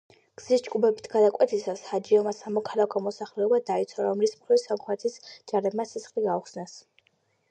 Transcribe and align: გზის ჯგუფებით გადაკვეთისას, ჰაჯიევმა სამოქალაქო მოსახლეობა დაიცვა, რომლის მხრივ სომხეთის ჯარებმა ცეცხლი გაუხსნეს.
გზის 0.41 0.61
ჯგუფებით 0.67 1.07
გადაკვეთისას, 1.15 1.83
ჰაჯიევმა 1.89 2.33
სამოქალაქო 2.37 3.03
მოსახლეობა 3.09 3.59
დაიცვა, 3.69 4.07
რომლის 4.07 4.33
მხრივ 4.39 4.61
სომხეთის 4.63 5.19
ჯარებმა 5.53 5.89
ცეცხლი 5.93 6.25
გაუხსნეს. 6.29 6.75